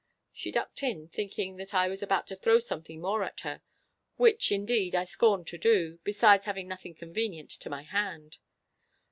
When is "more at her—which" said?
3.01-4.51